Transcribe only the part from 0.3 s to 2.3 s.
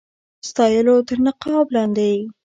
ستایلو تر نقاب لاندي.